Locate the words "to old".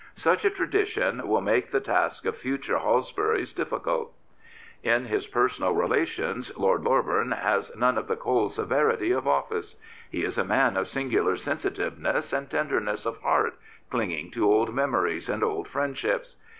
14.31-14.73